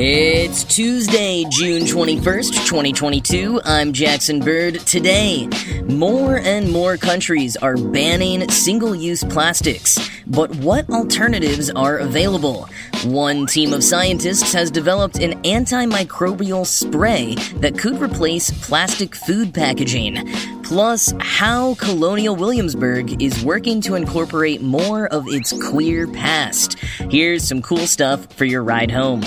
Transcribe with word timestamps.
It's 0.00 0.62
Tuesday, 0.62 1.44
June 1.50 1.82
21st, 1.82 2.52
2022. 2.68 3.60
I'm 3.64 3.92
Jackson 3.92 4.38
Bird. 4.38 4.78
Today, 4.86 5.48
more 5.88 6.38
and 6.38 6.70
more 6.70 6.96
countries 6.96 7.56
are 7.56 7.76
banning 7.76 8.48
single 8.48 8.94
use 8.94 9.24
plastics. 9.24 9.98
But 10.24 10.54
what 10.58 10.88
alternatives 10.88 11.68
are 11.70 11.98
available? 11.98 12.68
One 13.06 13.46
team 13.46 13.72
of 13.72 13.82
scientists 13.82 14.52
has 14.52 14.70
developed 14.70 15.18
an 15.18 15.42
antimicrobial 15.42 16.64
spray 16.64 17.34
that 17.56 17.76
could 17.76 18.00
replace 18.00 18.52
plastic 18.64 19.16
food 19.16 19.52
packaging. 19.52 20.28
Plus, 20.62 21.12
how 21.18 21.74
Colonial 21.74 22.36
Williamsburg 22.36 23.20
is 23.20 23.44
working 23.44 23.80
to 23.80 23.96
incorporate 23.96 24.62
more 24.62 25.08
of 25.08 25.26
its 25.26 25.52
queer 25.70 26.06
past. 26.06 26.78
Here's 27.10 27.42
some 27.42 27.62
cool 27.62 27.88
stuff 27.88 28.32
for 28.34 28.44
your 28.44 28.62
ride 28.62 28.92
home. 28.92 29.22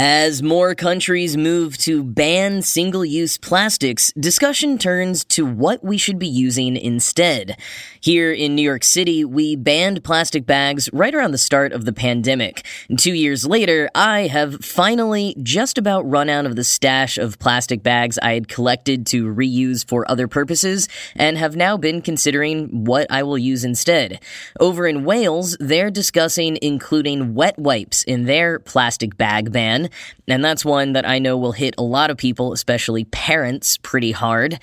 As 0.00 0.44
more 0.44 0.76
countries 0.76 1.36
move 1.36 1.76
to 1.78 2.04
ban 2.04 2.62
single 2.62 3.04
use 3.04 3.36
plastics, 3.36 4.12
discussion 4.12 4.78
turns 4.78 5.24
to 5.24 5.44
what 5.44 5.82
we 5.82 5.98
should 5.98 6.20
be 6.20 6.28
using 6.28 6.76
instead. 6.76 7.58
Here 8.00 8.32
in 8.32 8.54
New 8.54 8.62
York 8.62 8.84
City, 8.84 9.24
we 9.24 9.56
banned 9.56 10.04
plastic 10.04 10.46
bags 10.46 10.88
right 10.92 11.12
around 11.12 11.32
the 11.32 11.36
start 11.36 11.72
of 11.72 11.84
the 11.84 11.92
pandemic. 11.92 12.64
Two 12.96 13.12
years 13.12 13.44
later, 13.44 13.90
I 13.92 14.28
have 14.28 14.64
finally 14.64 15.34
just 15.42 15.78
about 15.78 16.08
run 16.08 16.28
out 16.28 16.46
of 16.46 16.54
the 16.54 16.62
stash 16.62 17.18
of 17.18 17.40
plastic 17.40 17.82
bags 17.82 18.20
I 18.22 18.34
had 18.34 18.46
collected 18.46 19.04
to 19.06 19.24
reuse 19.24 19.84
for 19.84 20.08
other 20.08 20.28
purposes 20.28 20.88
and 21.16 21.36
have 21.36 21.56
now 21.56 21.76
been 21.76 22.02
considering 22.02 22.84
what 22.84 23.10
I 23.10 23.24
will 23.24 23.36
use 23.36 23.64
instead. 23.64 24.20
Over 24.60 24.86
in 24.86 25.04
Wales, 25.04 25.56
they're 25.58 25.90
discussing 25.90 26.56
including 26.62 27.34
wet 27.34 27.58
wipes 27.58 28.04
in 28.04 28.26
their 28.26 28.60
plastic 28.60 29.16
bag 29.16 29.50
ban 29.50 29.87
and 30.26 30.44
that's 30.44 30.64
one 30.64 30.92
that 30.92 31.06
I 31.06 31.18
know 31.18 31.36
will 31.36 31.52
hit 31.52 31.74
a 31.78 31.82
lot 31.82 32.10
of 32.10 32.16
people, 32.16 32.52
especially 32.52 33.04
parents, 33.04 33.76
pretty 33.78 34.12
hard. 34.12 34.58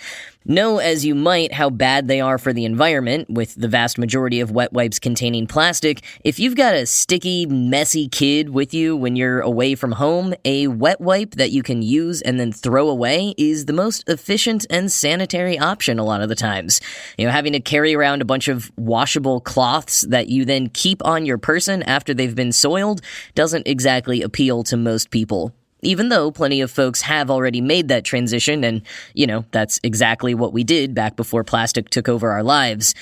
Know 0.48 0.78
as 0.78 1.04
you 1.04 1.16
might 1.16 1.54
how 1.54 1.72
bad 1.72 2.08
they 2.08 2.22
are 2.22 2.38
for 2.38 2.54
the 2.54 2.66
environment, 2.66 3.32
with 3.32 3.56
the 3.56 3.68
vast 3.68 3.98
majority 3.98 4.40
of 4.40 4.52
wet 4.52 4.72
wipes 4.72 5.00
containing 5.00 5.48
plastic. 5.48 6.04
If 6.24 6.38
you've 6.38 6.56
got 6.56 6.76
a 6.76 6.86
sticky, 6.86 7.48
messy 7.48 8.08
kid 8.08 8.52
with 8.52 8.72
you 8.72 8.96
when 8.96 9.16
you're 9.16 9.42
away 9.42 9.74
from 9.74 9.94
home, 9.94 10.36
a 10.46 10.68
wet 10.68 11.02
wipe 11.02 11.32
that 11.32 11.50
you 11.50 11.64
can 11.64 11.82
use 11.82 12.22
and 12.22 12.40
then 12.40 12.52
throw 12.52 12.90
away 12.90 13.34
is 13.40 13.66
the 13.66 13.74
most 13.74 14.08
efficient 14.08 14.68
and 14.70 14.92
sanitary 14.92 15.58
option 15.58 15.98
a 15.98 16.06
lot 16.06 16.22
of 16.22 16.30
the 16.30 16.36
times. 16.36 16.80
You 17.18 17.26
know, 17.26 17.32
having 17.32 17.54
to 17.54 17.60
carry 17.60 17.96
around 17.96 18.22
a 18.22 18.26
bunch 18.26 18.48
of 18.48 18.72
washable 18.78 19.42
cloths 19.42 20.02
that 20.02 20.28
you 20.28 20.46
then 20.46 20.70
keep 20.70 21.04
on 21.04 21.26
your 21.26 21.40
person 21.40 21.82
after 21.82 22.14
they've 22.14 22.36
been 22.36 22.52
soiled 22.52 23.02
doesn't 23.34 23.68
exactly 23.68 24.22
appeal 24.22 24.64
to 24.66 24.78
most 24.78 25.10
people 25.10 25.56
even 25.86 26.10
though 26.10 26.32
plenty 26.32 26.62
of 26.62 26.72
folks 26.72 27.02
have 27.02 27.30
already 27.30 27.62
made 27.62 27.88
that 27.88 28.04
transition, 28.04 28.64
and, 28.64 28.82
you 29.14 29.28
know, 29.28 29.46
that's 29.52 29.80
exactly 29.84 30.34
what 30.34 30.54
we 30.54 30.64
did 30.64 30.94
back 30.94 31.16
before 31.16 31.44
plastic 31.44 31.90
took 31.90 32.10
over 32.10 32.32
our 32.32 32.44
lives. 32.44 32.94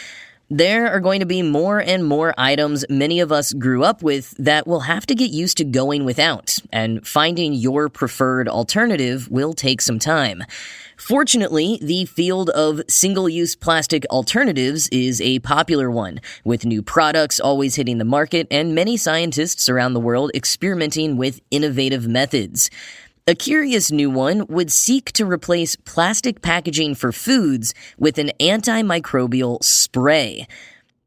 There 0.55 0.87
are 0.93 0.99
going 0.99 1.19
to 1.21 1.25
be 1.25 1.41
more 1.41 1.79
and 1.79 2.05
more 2.05 2.35
items 2.37 2.85
many 2.87 3.19
of 3.21 3.31
us 3.31 3.53
grew 3.53 3.83
up 3.83 4.03
with 4.03 4.35
that 4.37 4.67
will 4.67 4.81
have 4.81 5.03
to 5.07 5.15
get 5.15 5.31
used 5.31 5.57
to 5.57 5.63
going 5.63 6.05
without, 6.05 6.59
and 6.71 7.07
finding 7.07 7.53
your 7.53 7.89
preferred 7.89 8.47
alternative 8.47 9.31
will 9.31 9.53
take 9.53 9.81
some 9.81 9.97
time. 9.97 10.43
Fortunately, 10.95 11.79
the 11.81 12.05
field 12.05 12.51
of 12.51 12.81
single 12.87 13.27
use 13.27 13.55
plastic 13.55 14.05
alternatives 14.11 14.87
is 14.89 15.19
a 15.21 15.39
popular 15.39 15.89
one, 15.89 16.21
with 16.43 16.67
new 16.67 16.83
products 16.83 17.39
always 17.39 17.73
hitting 17.73 17.97
the 17.97 18.05
market 18.05 18.45
and 18.51 18.75
many 18.75 18.95
scientists 18.95 19.67
around 19.67 19.93
the 19.93 19.99
world 19.99 20.29
experimenting 20.35 21.17
with 21.17 21.41
innovative 21.49 22.07
methods. 22.07 22.69
A 23.25 23.35
curious 23.35 23.89
new 23.89 24.09
one 24.09 24.45
would 24.47 24.69
seek 24.69 25.13
to 25.13 25.25
replace 25.25 25.77
plastic 25.77 26.41
packaging 26.41 26.93
for 26.95 27.13
foods 27.13 27.73
with 27.97 28.17
an 28.17 28.31
antimicrobial 28.37 29.63
spray. 29.63 30.45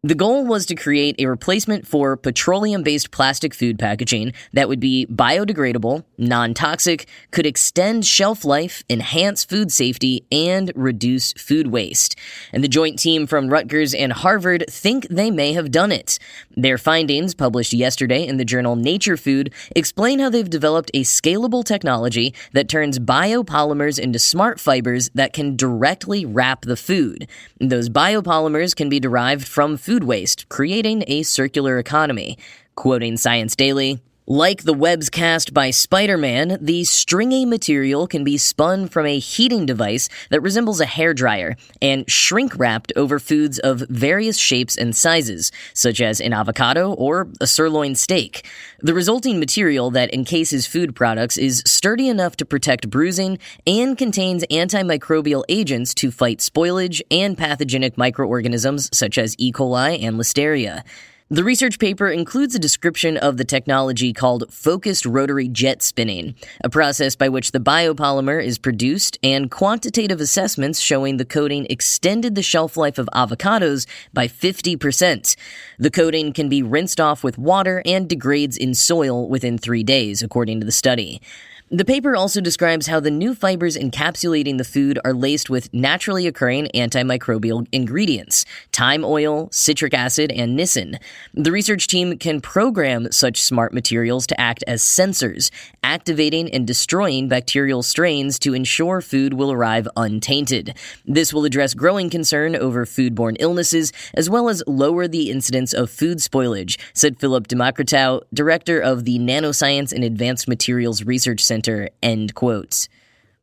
The 0.06 0.14
goal 0.14 0.46
was 0.46 0.66
to 0.66 0.76
create 0.76 1.16
a 1.18 1.26
replacement 1.26 1.84
for 1.84 2.16
petroleum 2.16 2.84
based 2.84 3.10
plastic 3.10 3.52
food 3.52 3.76
packaging 3.76 4.34
that 4.52 4.68
would 4.68 4.78
be 4.78 5.04
biodegradable, 5.06 6.04
non 6.16 6.54
toxic, 6.54 7.08
could 7.32 7.44
extend 7.44 8.06
shelf 8.06 8.44
life, 8.44 8.84
enhance 8.88 9.44
food 9.44 9.72
safety, 9.72 10.24
and 10.30 10.70
reduce 10.76 11.32
food 11.32 11.72
waste. 11.72 12.14
And 12.52 12.62
the 12.62 12.68
joint 12.68 13.00
team 13.00 13.26
from 13.26 13.48
Rutgers 13.48 13.94
and 13.94 14.12
Harvard 14.12 14.66
think 14.70 15.08
they 15.08 15.28
may 15.32 15.54
have 15.54 15.72
done 15.72 15.90
it. 15.90 16.20
Their 16.56 16.78
findings, 16.78 17.34
published 17.34 17.72
yesterday 17.72 18.24
in 18.24 18.36
the 18.36 18.44
journal 18.44 18.76
Nature 18.76 19.16
Food, 19.16 19.52
explain 19.74 20.20
how 20.20 20.30
they've 20.30 20.48
developed 20.48 20.92
a 20.94 21.02
scalable 21.02 21.64
technology 21.64 22.32
that 22.52 22.68
turns 22.68 23.00
biopolymers 23.00 23.98
into 23.98 24.20
smart 24.20 24.60
fibers 24.60 25.10
that 25.16 25.32
can 25.32 25.56
directly 25.56 26.24
wrap 26.24 26.64
the 26.64 26.76
food. 26.76 27.26
Those 27.60 27.88
biopolymers 27.88 28.76
can 28.76 28.88
be 28.88 29.00
derived 29.00 29.48
from 29.48 29.76
food 29.76 29.95
waste, 30.04 30.48
creating 30.48 31.04
a 31.06 31.22
circular 31.22 31.78
economy. 31.78 32.38
Quoting 32.74 33.16
Science 33.16 33.56
Daily, 33.56 34.00
like 34.26 34.64
the 34.64 34.74
webs 34.74 35.08
cast 35.08 35.54
by 35.54 35.70
Spider 35.70 36.18
Man, 36.18 36.58
the 36.60 36.82
stringy 36.84 37.44
material 37.44 38.08
can 38.08 38.24
be 38.24 38.36
spun 38.36 38.88
from 38.88 39.06
a 39.06 39.20
heating 39.20 39.66
device 39.66 40.08
that 40.30 40.40
resembles 40.40 40.80
a 40.80 40.86
hair 40.86 41.14
dryer 41.14 41.56
and 41.80 42.10
shrink 42.10 42.58
wrapped 42.58 42.92
over 42.96 43.20
foods 43.20 43.60
of 43.60 43.84
various 43.88 44.36
shapes 44.36 44.76
and 44.76 44.96
sizes, 44.96 45.52
such 45.74 46.00
as 46.00 46.20
an 46.20 46.32
avocado 46.32 46.92
or 46.94 47.28
a 47.40 47.46
sirloin 47.46 47.94
steak. 47.94 48.44
The 48.80 48.94
resulting 48.94 49.38
material 49.38 49.92
that 49.92 50.12
encases 50.12 50.66
food 50.66 50.96
products 50.96 51.38
is 51.38 51.62
sturdy 51.64 52.08
enough 52.08 52.36
to 52.36 52.44
protect 52.44 52.90
bruising 52.90 53.38
and 53.66 53.96
contains 53.96 54.44
antimicrobial 54.50 55.44
agents 55.48 55.94
to 55.94 56.10
fight 56.10 56.38
spoilage 56.38 57.00
and 57.12 57.38
pathogenic 57.38 57.96
microorganisms 57.96 58.90
such 58.92 59.18
as 59.18 59.36
E. 59.38 59.52
coli 59.52 60.02
and 60.02 60.16
Listeria. 60.16 60.82
The 61.28 61.42
research 61.42 61.80
paper 61.80 62.06
includes 62.06 62.54
a 62.54 62.60
description 62.60 63.16
of 63.16 63.36
the 63.36 63.44
technology 63.44 64.12
called 64.12 64.44
focused 64.52 65.04
rotary 65.04 65.48
jet 65.48 65.82
spinning, 65.82 66.36
a 66.62 66.70
process 66.70 67.16
by 67.16 67.28
which 67.28 67.50
the 67.50 67.58
biopolymer 67.58 68.40
is 68.40 68.58
produced, 68.58 69.18
and 69.24 69.50
quantitative 69.50 70.20
assessments 70.20 70.78
showing 70.78 71.16
the 71.16 71.24
coating 71.24 71.66
extended 71.68 72.36
the 72.36 72.44
shelf 72.44 72.76
life 72.76 72.96
of 72.96 73.08
avocados 73.12 73.88
by 74.12 74.28
50%. 74.28 75.34
The 75.80 75.90
coating 75.90 76.32
can 76.32 76.48
be 76.48 76.62
rinsed 76.62 77.00
off 77.00 77.24
with 77.24 77.38
water 77.38 77.82
and 77.84 78.08
degrades 78.08 78.56
in 78.56 78.72
soil 78.72 79.28
within 79.28 79.58
three 79.58 79.82
days, 79.82 80.22
according 80.22 80.60
to 80.60 80.66
the 80.66 80.70
study. 80.70 81.20
The 81.68 81.84
paper 81.84 82.14
also 82.14 82.40
describes 82.40 82.86
how 82.86 83.00
the 83.00 83.10
new 83.10 83.34
fibers 83.34 83.76
encapsulating 83.76 84.56
the 84.56 84.62
food 84.62 85.00
are 85.04 85.12
laced 85.12 85.50
with 85.50 85.74
naturally 85.74 86.28
occurring 86.28 86.68
antimicrobial 86.76 87.66
ingredients 87.72 88.44
thyme 88.72 89.04
oil, 89.04 89.48
citric 89.50 89.92
acid, 89.92 90.30
and 90.30 90.54
nisin. 90.54 91.00
The 91.34 91.50
research 91.50 91.88
team 91.88 92.18
can 92.18 92.40
program 92.40 93.10
such 93.10 93.42
smart 93.42 93.74
materials 93.74 94.28
to 94.28 94.40
act 94.40 94.62
as 94.68 94.80
sensors, 94.80 95.50
activating 95.82 96.52
and 96.52 96.68
destroying 96.68 97.26
bacterial 97.26 97.82
strains 97.82 98.38
to 98.40 98.54
ensure 98.54 99.00
food 99.00 99.34
will 99.34 99.50
arrive 99.50 99.88
untainted. 99.96 100.76
This 101.04 101.34
will 101.34 101.44
address 101.44 101.74
growing 101.74 102.10
concern 102.10 102.54
over 102.54 102.86
foodborne 102.86 103.38
illnesses 103.40 103.92
as 104.14 104.30
well 104.30 104.48
as 104.48 104.62
lower 104.68 105.08
the 105.08 105.32
incidence 105.32 105.72
of 105.72 105.90
food 105.90 106.18
spoilage, 106.18 106.78
said 106.92 107.18
Philip 107.18 107.48
Demokritou, 107.48 108.22
director 108.32 108.78
of 108.78 109.04
the 109.04 109.18
Nanoscience 109.18 109.92
and 109.92 110.04
Advanced 110.04 110.46
Materials 110.46 111.02
Research 111.02 111.40
Center 111.40 111.55
center, 111.56 111.88
end 112.02 112.34
quotes. 112.34 112.88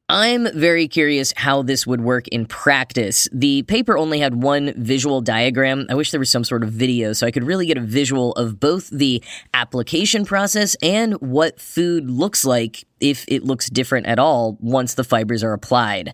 I'm 0.08 0.48
very 0.54 0.88
curious 0.88 1.34
how 1.36 1.64
this 1.64 1.88
would 1.88 2.02
work 2.02 2.28
in 2.28 2.46
practice. 2.46 3.28
The 3.34 3.64
paper 3.64 3.98
only 3.98 4.20
had 4.20 4.44
one 4.44 4.74
visual 4.78 5.22
diagram. 5.22 5.88
I 5.90 5.96
wish 5.96 6.12
there 6.12 6.20
was 6.20 6.30
some 6.30 6.44
sort 6.44 6.62
of 6.62 6.70
video 6.70 7.14
so 7.14 7.26
I 7.26 7.32
could 7.32 7.44
really 7.44 7.66
get 7.66 7.78
a 7.78 7.82
visual 7.82 8.34
of 8.34 8.60
both 8.60 8.90
the 8.92 9.24
application 9.56 10.26
process 10.26 10.76
and 10.84 11.14
what 11.14 11.60
food 11.60 12.12
looks 12.12 12.46
like 12.46 12.86
if 13.00 13.26
it 13.28 13.44
looks 13.44 13.68
different 13.70 14.06
at 14.06 14.20
all 14.20 14.58
once 14.60 14.94
the 14.94 15.04
fibers 15.04 15.44
are 15.44 15.54
applied. 15.54 16.14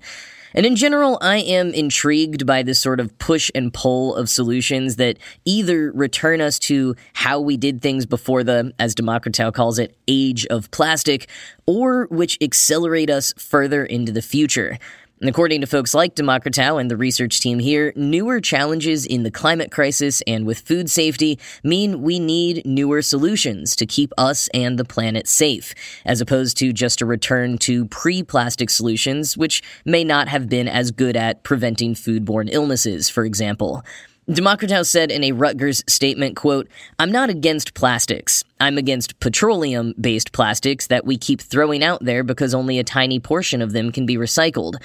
And 0.53 0.65
in 0.65 0.75
general, 0.75 1.17
I 1.21 1.37
am 1.37 1.73
intrigued 1.73 2.45
by 2.45 2.63
this 2.63 2.79
sort 2.79 2.99
of 2.99 3.17
push 3.19 3.51
and 3.53 3.73
pull 3.73 4.15
of 4.15 4.29
solutions 4.29 4.95
that 4.95 5.17
either 5.45 5.91
return 5.91 6.41
us 6.41 6.57
to 6.59 6.95
how 7.13 7.39
we 7.39 7.57
did 7.57 7.81
things 7.81 8.05
before 8.05 8.43
the, 8.43 8.73
as 8.79 8.95
Demokritou 8.95 9.53
calls 9.53 9.79
it, 9.79 9.95
age 10.07 10.45
of 10.47 10.71
plastic, 10.71 11.27
or 11.65 12.07
which 12.07 12.37
accelerate 12.41 13.09
us 13.09 13.33
further 13.37 13.85
into 13.85 14.11
the 14.11 14.21
future. 14.21 14.77
According 15.21 15.59
to 15.59 15.67
folks 15.67 15.93
like 15.93 16.15
Demokritou 16.15 16.79
and 16.79 16.89
the 16.89 16.95
research 16.95 17.41
team 17.41 17.59
here, 17.59 17.91
newer 17.97 18.39
challenges 18.39 19.05
in 19.05 19.23
the 19.23 19.31
climate 19.31 19.69
crisis 19.69 20.23
and 20.25 20.45
with 20.45 20.59
food 20.59 20.89
safety 20.89 21.37
mean 21.61 22.01
we 22.01 22.19
need 22.19 22.65
newer 22.65 23.01
solutions 23.01 23.75
to 23.75 23.85
keep 23.85 24.13
us 24.17 24.47
and 24.53 24.79
the 24.79 24.85
planet 24.85 25.27
safe, 25.27 25.75
as 26.05 26.21
opposed 26.21 26.55
to 26.59 26.71
just 26.71 27.01
a 27.01 27.05
return 27.05 27.57
to 27.57 27.83
pre 27.87 28.23
plastic 28.23 28.69
solutions, 28.69 29.35
which 29.35 29.61
may 29.83 30.05
not 30.05 30.29
have 30.29 30.47
been 30.47 30.69
as 30.69 30.89
good 30.89 31.17
at 31.17 31.43
preventing 31.43 31.95
foodborne 31.95 32.47
illnesses, 32.49 33.09
for 33.09 33.25
example. 33.25 33.83
Demokritou 34.29 34.85
said 34.85 35.09
in 35.09 35.23
a 35.23 35.31
Rutgers 35.31 35.83
statement, 35.87 36.35
quote, 36.35 36.67
I'm 36.99 37.11
not 37.11 37.31
against 37.31 37.73
plastics. 37.73 38.43
I'm 38.59 38.77
against 38.77 39.19
petroleum-based 39.19 40.33
plastics 40.33 40.85
that 40.87 41.03
we 41.03 41.17
keep 41.17 41.41
throwing 41.41 41.83
out 41.83 42.03
there 42.05 42.23
because 42.23 42.53
only 42.53 42.77
a 42.77 42.83
tiny 42.83 43.19
portion 43.19 43.59
of 43.59 43.71
them 43.71 43.91
can 43.91 44.05
be 44.05 44.17
recycled. 44.17 44.75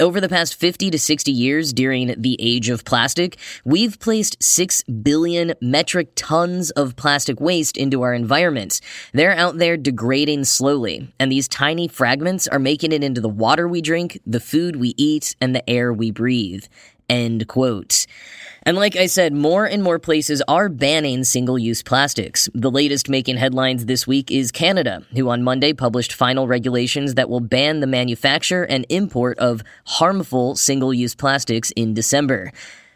Over 0.00 0.22
the 0.22 0.28
past 0.28 0.54
50 0.54 0.90
to 0.90 0.98
60 0.98 1.30
years 1.30 1.74
during 1.74 2.14
the 2.16 2.36
age 2.40 2.70
of 2.70 2.86
plastic, 2.86 3.36
we've 3.62 4.00
placed 4.00 4.42
6 4.42 4.82
billion 4.84 5.52
metric 5.60 6.12
tons 6.14 6.70
of 6.70 6.96
plastic 6.96 7.40
waste 7.40 7.76
into 7.76 8.00
our 8.02 8.14
environment. 8.14 8.80
They're 9.12 9.36
out 9.36 9.58
there 9.58 9.76
degrading 9.76 10.44
slowly, 10.44 11.12
and 11.18 11.30
these 11.30 11.48
tiny 11.48 11.88
fragments 11.88 12.48
are 12.48 12.58
making 12.58 12.92
it 12.92 13.04
into 13.04 13.20
the 13.20 13.28
water 13.28 13.68
we 13.68 13.82
drink, 13.82 14.18
the 14.24 14.40
food 14.40 14.76
we 14.76 14.94
eat, 14.96 15.36
and 15.42 15.54
the 15.54 15.68
air 15.68 15.92
we 15.92 16.10
breathe. 16.10 16.64
End 17.08 17.46
quote. 17.48 18.06
And 18.66 18.78
like 18.78 18.96
I 18.96 19.06
said, 19.06 19.34
more 19.34 19.66
and 19.66 19.82
more 19.82 19.98
places 19.98 20.42
are 20.48 20.70
banning 20.70 21.24
single 21.24 21.58
use 21.58 21.82
plastics. 21.82 22.48
The 22.54 22.70
latest 22.70 23.10
making 23.10 23.36
headlines 23.36 23.84
this 23.84 24.06
week 24.06 24.30
is 24.30 24.50
Canada, 24.50 25.02
who 25.14 25.28
on 25.28 25.42
Monday 25.42 25.74
published 25.74 26.14
final 26.14 26.48
regulations 26.48 27.14
that 27.14 27.28
will 27.28 27.40
ban 27.40 27.80
the 27.80 27.86
manufacture 27.86 28.64
and 28.64 28.86
import 28.88 29.38
of 29.38 29.62
harmful 29.84 30.56
single 30.56 30.94
use 30.94 31.14
plastics 31.14 31.72
in 31.72 31.92
December. 31.92 32.52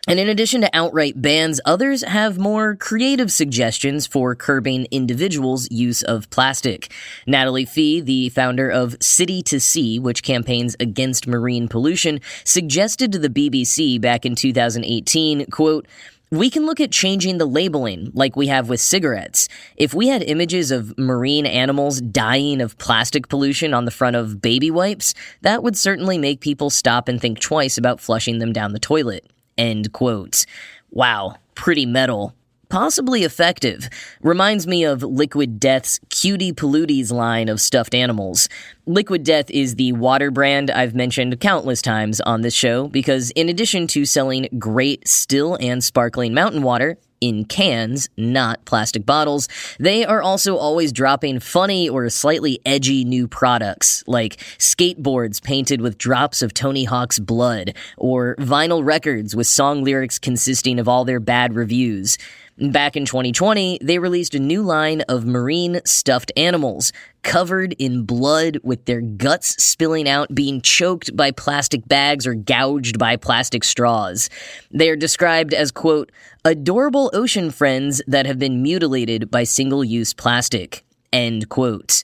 And 0.09 0.19
in 0.19 0.31
addition 0.31 0.63
to 0.63 0.71
outright 0.73 1.21
bans, 1.21 1.61
others 1.67 2.03
have 2.03 2.39
more 2.39 2.77
creative 2.77 3.31
suggestions 3.31 4.07
for 4.07 4.35
curbing 4.35 4.87
individuals' 4.91 5.71
use 5.71 6.03
of 6.03 6.31
plastic. 6.31 6.91
Natalie 7.27 7.67
Fee, 7.67 8.01
the 8.01 8.31
founder 8.31 8.71
of 8.71 8.97
City 9.03 9.43
to 9.43 9.61
Sea, 9.61 9.99
which 9.99 10.23
campaigns 10.23 10.75
against 10.81 11.27
marine 11.27 11.69
pollution, 11.69 12.21
suggested 12.45 13.13
to 13.13 13.19
the 13.19 13.29
BBC 13.29 14.01
back 14.01 14.25
in 14.25 14.35
2018, 14.35 15.45
quote, 15.51 15.87
we 16.31 16.49
can 16.49 16.65
look 16.65 16.81
at 16.81 16.91
changing 16.91 17.37
the 17.37 17.45
labeling 17.45 18.11
like 18.15 18.35
we 18.35 18.47
have 18.47 18.71
with 18.71 18.81
cigarettes. 18.81 19.47
If 19.77 19.93
we 19.93 20.09
had 20.09 20.23
images 20.23 20.71
of 20.71 20.97
marine 20.97 21.45
animals 21.45 22.01
dying 22.01 22.63
of 22.63 22.79
plastic 22.79 23.29
pollution 23.29 23.75
on 23.75 23.85
the 23.85 23.91
front 23.91 24.17
of 24.17 24.41
baby 24.41 24.71
wipes, 24.71 25.13
that 25.43 25.63
would 25.63 25.77
certainly 25.77 26.17
make 26.17 26.41
people 26.41 26.71
stop 26.71 27.09
and 27.09 27.21
think 27.21 27.41
twice 27.41 27.77
about 27.77 28.01
flushing 28.01 28.39
them 28.39 28.55
down 28.55 28.73
the 28.73 28.79
toilet. 28.79 29.31
End 29.59 29.93
quote. 29.93 30.47
Wow, 30.91 31.35
pretty 31.57 31.85
metal. 31.85 32.33
Possibly 32.69 33.25
effective. 33.25 33.89
Reminds 34.23 34.67
me 34.67 34.85
of 34.85 35.03
Liquid 35.03 35.59
Death's 35.59 35.99
Cutie 36.11 36.53
Polluties 36.53 37.11
line 37.11 37.49
of 37.49 37.61
stuffed 37.61 37.95
animals. 37.95 38.49
Liquid 38.89 39.23
Death 39.23 39.51
is 39.51 39.75
the 39.75 39.93
water 39.93 40.31
brand 40.31 40.71
I've 40.71 40.95
mentioned 40.95 41.39
countless 41.41 41.83
times 41.83 42.23
on 42.23 42.41
this 42.41 42.55
show 42.55 42.89
because, 42.89 43.31
in 43.33 43.51
addition 43.51 43.87
to 43.89 44.07
selling 44.07 44.49
great 44.59 45.07
still 45.07 45.59
and 45.61 45.85
sparkling 45.85 46.33
mountain 46.33 46.63
water, 46.63 46.97
in 47.21 47.45
cans, 47.45 48.09
not 48.17 48.65
plastic 48.65 49.05
bottles, 49.05 49.47
they 49.79 50.07
are 50.07 50.23
also 50.23 50.57
always 50.57 50.91
dropping 50.91 51.41
funny 51.41 51.87
or 51.87 52.09
slightly 52.09 52.61
edgy 52.65 53.05
new 53.05 53.29
products, 53.29 54.05
like 54.07 54.37
skateboards 54.57 55.43
painted 55.43 55.83
with 55.83 55.99
drops 55.99 56.41
of 56.41 56.55
Tony 56.55 56.85
Hawk's 56.85 57.19
blood, 57.19 57.75
or 57.99 58.37
vinyl 58.37 58.83
records 58.83 59.37
with 59.37 59.47
song 59.47 59.85
lyrics 59.85 60.19
consisting 60.19 60.79
of 60.79 60.89
all 60.89 61.05
their 61.05 61.21
bad 61.21 61.55
reviews. 61.55 62.17
Back 62.61 62.97
in 62.97 63.05
2020, 63.05 63.79
they 63.83 64.01
released 64.01 64.35
a 64.35 64.41
new 64.41 64.63
line 64.63 65.03
of 65.03 65.25
marine 65.25 65.81
stuffed 65.85 66.33
animals, 66.37 66.93
covered 67.23 67.75
in 67.79 68.05
blood 68.05 68.59
with 68.63 68.85
their 68.85 69.01
guts 69.01 69.63
spilling 69.63 70.09
out, 70.09 70.35
being 70.35 70.61
choked 70.61 71.17
by 71.17 71.31
plastic 71.31 71.87
bags 71.89 72.27
or 72.27 72.35
gouged 72.35 72.99
by 72.99 73.17
plastic 73.17 73.65
straws. 73.65 74.31
They 74.71 74.91
are 74.91 74.97
described 74.97 75.55
as, 75.55 75.71
quote, 75.71 76.13
adorable 76.45 77.11
ocean 77.13 77.51
friends 77.51 78.01
that 78.07 78.27
have 78.27 78.39
been 78.39 78.63
mutilated 78.63 79.31
by 79.31 79.45
single 79.45 79.85
use 79.85 80.15
plastic, 80.15 80.85
end 81.13 81.49
quote. 81.49 82.03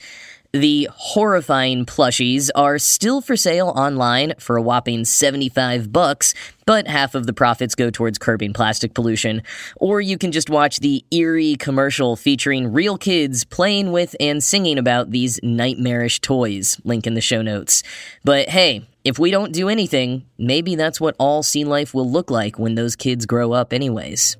The 0.54 0.88
horrifying 0.94 1.84
plushies 1.84 2.48
are 2.54 2.78
still 2.78 3.20
for 3.20 3.36
sale 3.36 3.72
online 3.74 4.34
for 4.38 4.56
a 4.56 4.62
whopping 4.62 5.04
75 5.04 5.92
bucks, 5.92 6.32
but 6.64 6.86
half 6.86 7.16
of 7.16 7.26
the 7.26 7.32
profits 7.32 7.74
go 7.74 7.90
towards 7.90 8.18
curbing 8.18 8.52
plastic 8.52 8.94
pollution. 8.94 9.42
Or 9.78 10.00
you 10.00 10.16
can 10.16 10.30
just 10.30 10.48
watch 10.48 10.78
the 10.78 11.04
eerie 11.10 11.56
commercial 11.56 12.14
featuring 12.14 12.72
real 12.72 12.96
kids 12.96 13.42
playing 13.42 13.90
with 13.90 14.14
and 14.20 14.44
singing 14.44 14.78
about 14.78 15.10
these 15.10 15.40
nightmarish 15.42 16.20
toys. 16.20 16.80
Link 16.84 17.04
in 17.04 17.14
the 17.14 17.20
show 17.20 17.42
notes. 17.42 17.82
But 18.22 18.48
hey, 18.48 18.86
if 19.02 19.18
we 19.18 19.32
don't 19.32 19.52
do 19.52 19.68
anything, 19.68 20.24
maybe 20.38 20.76
that's 20.76 21.00
what 21.00 21.16
all 21.18 21.42
sea 21.42 21.64
life 21.64 21.94
will 21.94 22.08
look 22.08 22.30
like 22.30 22.60
when 22.60 22.76
those 22.76 22.94
kids 22.94 23.26
grow 23.26 23.50
up 23.50 23.72
anyways. 23.72 24.36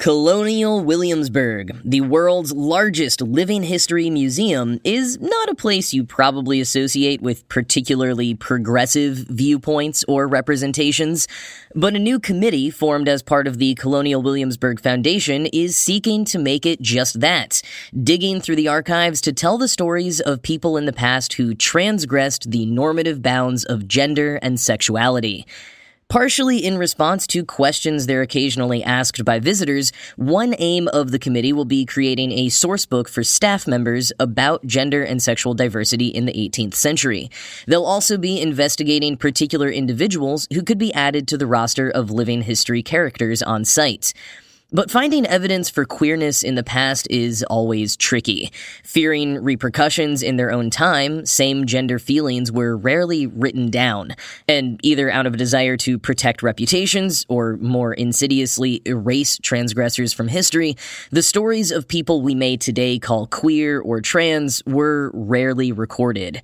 Colonial 0.00 0.82
Williamsburg, 0.82 1.78
the 1.84 2.00
world's 2.00 2.54
largest 2.54 3.20
living 3.20 3.62
history 3.62 4.08
museum, 4.08 4.80
is 4.82 5.20
not 5.20 5.50
a 5.50 5.54
place 5.54 5.92
you 5.92 6.04
probably 6.04 6.58
associate 6.58 7.20
with 7.20 7.46
particularly 7.50 8.34
progressive 8.34 9.26
viewpoints 9.28 10.02
or 10.08 10.26
representations, 10.26 11.28
but 11.74 11.94
a 11.94 11.98
new 11.98 12.18
committee 12.18 12.70
formed 12.70 13.10
as 13.10 13.22
part 13.22 13.46
of 13.46 13.58
the 13.58 13.74
Colonial 13.74 14.22
Williamsburg 14.22 14.80
Foundation 14.80 15.44
is 15.52 15.76
seeking 15.76 16.24
to 16.24 16.38
make 16.38 16.64
it 16.64 16.80
just 16.80 17.20
that, 17.20 17.60
digging 18.02 18.40
through 18.40 18.56
the 18.56 18.68
archives 18.68 19.20
to 19.20 19.34
tell 19.34 19.58
the 19.58 19.68
stories 19.68 20.18
of 20.20 20.40
people 20.40 20.78
in 20.78 20.86
the 20.86 20.94
past 20.94 21.34
who 21.34 21.54
transgressed 21.54 22.50
the 22.50 22.64
normative 22.64 23.20
bounds 23.20 23.66
of 23.66 23.86
gender 23.86 24.36
and 24.36 24.58
sexuality. 24.58 25.46
Partially 26.10 26.58
in 26.58 26.76
response 26.76 27.24
to 27.28 27.44
questions 27.44 28.06
they're 28.08 28.20
occasionally 28.20 28.82
asked 28.82 29.24
by 29.24 29.38
visitors, 29.38 29.92
one 30.16 30.56
aim 30.58 30.88
of 30.88 31.12
the 31.12 31.20
committee 31.20 31.52
will 31.52 31.64
be 31.64 31.86
creating 31.86 32.32
a 32.32 32.48
sourcebook 32.48 33.08
for 33.08 33.22
staff 33.22 33.64
members 33.68 34.10
about 34.18 34.66
gender 34.66 35.04
and 35.04 35.22
sexual 35.22 35.54
diversity 35.54 36.08
in 36.08 36.24
the 36.24 36.32
18th 36.32 36.74
century. 36.74 37.30
They'll 37.68 37.84
also 37.84 38.18
be 38.18 38.42
investigating 38.42 39.18
particular 39.18 39.70
individuals 39.70 40.48
who 40.52 40.64
could 40.64 40.78
be 40.78 40.92
added 40.94 41.28
to 41.28 41.38
the 41.38 41.46
roster 41.46 41.88
of 41.88 42.10
living 42.10 42.42
history 42.42 42.82
characters 42.82 43.40
on 43.40 43.64
site. 43.64 44.12
But 44.72 44.88
finding 44.88 45.26
evidence 45.26 45.68
for 45.68 45.84
queerness 45.84 46.44
in 46.44 46.54
the 46.54 46.62
past 46.62 47.08
is 47.10 47.42
always 47.42 47.96
tricky. 47.96 48.52
Fearing 48.84 49.42
repercussions 49.42 50.22
in 50.22 50.36
their 50.36 50.52
own 50.52 50.70
time, 50.70 51.26
same 51.26 51.66
gender 51.66 51.98
feelings 51.98 52.52
were 52.52 52.76
rarely 52.76 53.26
written 53.26 53.70
down, 53.70 54.14
and 54.46 54.78
either 54.84 55.10
out 55.10 55.26
of 55.26 55.34
a 55.34 55.36
desire 55.36 55.76
to 55.78 55.98
protect 55.98 56.44
reputations 56.44 57.26
or 57.28 57.56
more 57.56 57.92
insidiously 57.92 58.80
erase 58.84 59.38
transgressors 59.38 60.12
from 60.12 60.28
history, 60.28 60.76
the 61.10 61.22
stories 61.22 61.72
of 61.72 61.88
people 61.88 62.22
we 62.22 62.36
may 62.36 62.56
today 62.56 63.00
call 63.00 63.26
queer 63.26 63.80
or 63.80 64.00
trans 64.00 64.62
were 64.66 65.10
rarely 65.12 65.72
recorded. 65.72 66.42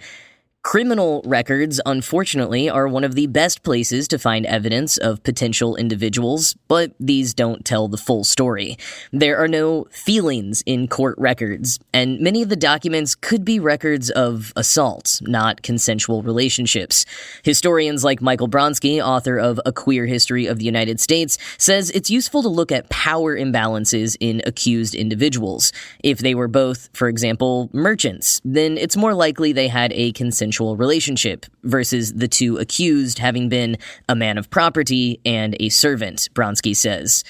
Criminal 0.66 1.22
records, 1.24 1.80
unfortunately, 1.86 2.68
are 2.68 2.88
one 2.88 3.04
of 3.04 3.14
the 3.14 3.28
best 3.28 3.62
places 3.62 4.08
to 4.08 4.18
find 4.18 4.44
evidence 4.46 4.96
of 4.96 5.22
potential 5.22 5.76
individuals, 5.76 6.56
but 6.66 6.90
these 6.98 7.34
don't 7.34 7.64
tell 7.64 7.86
the 7.86 7.96
full 7.96 8.24
story. 8.24 8.76
There 9.12 9.38
are 9.38 9.46
no 9.46 9.86
feelings 9.92 10.64
in 10.66 10.88
court 10.88 11.14
records, 11.18 11.78
and 11.94 12.18
many 12.18 12.42
of 12.42 12.48
the 12.48 12.56
documents 12.56 13.14
could 13.14 13.44
be 13.44 13.60
records 13.60 14.10
of 14.10 14.52
assault, 14.56 15.20
not 15.22 15.62
consensual 15.62 16.24
relationships. 16.24 17.06
Historians 17.44 18.02
like 18.02 18.20
Michael 18.20 18.48
Bronski, 18.48 19.00
author 19.00 19.38
of 19.38 19.60
A 19.64 19.72
Queer 19.72 20.06
History 20.06 20.46
of 20.46 20.58
the 20.58 20.64
United 20.64 20.98
States, 20.98 21.38
says 21.58 21.90
it's 21.90 22.10
useful 22.10 22.42
to 22.42 22.48
look 22.48 22.72
at 22.72 22.90
power 22.90 23.38
imbalances 23.38 24.16
in 24.18 24.42
accused 24.44 24.96
individuals. 24.96 25.72
If 26.02 26.18
they 26.18 26.34
were 26.34 26.48
both, 26.48 26.88
for 26.92 27.08
example, 27.08 27.70
merchants, 27.72 28.40
then 28.44 28.76
it's 28.76 28.96
more 28.96 29.14
likely 29.14 29.52
they 29.52 29.68
had 29.68 29.92
a 29.92 30.10
consensual 30.10 30.55
consensual 30.56 30.76
relationship 30.76 31.46
versus 31.64 32.14
the 32.14 32.28
two 32.28 32.56
accused 32.56 33.18
having 33.18 33.48
been 33.48 33.76
a 34.08 34.14
man 34.14 34.38
of 34.38 34.48
property 34.48 35.20
and 35.24 35.54
a 35.60 35.68
servant, 35.68 36.28
Bronski 36.32 36.74
says. 36.74 37.24